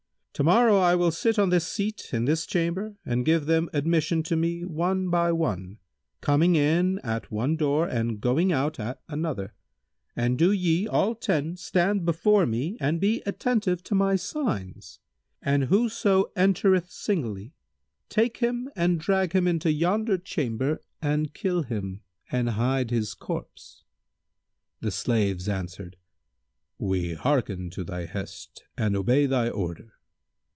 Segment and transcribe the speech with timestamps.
[0.35, 4.23] To morrow I will sit on this seat in this chamber and give them admission
[4.23, 5.77] to me one by one,
[6.19, 9.53] coming in at one door and going out at another;
[10.15, 14.97] and do ye, all ten, stand before me and be attentive to my signs:
[15.43, 17.53] and whoso entereth singly,
[18.09, 23.83] take him and drag him into yonder chamber and kill him and hide his corpse."
[24.79, 25.97] The slaves answered,
[26.79, 29.93] "We hearken to thy hest and obey thy order."